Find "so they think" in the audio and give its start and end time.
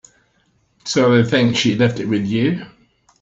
0.83-1.55